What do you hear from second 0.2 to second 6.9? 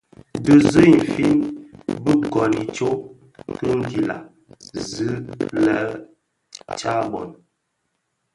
Dhi zi I nfin bi gōn itsok ki nguila zi I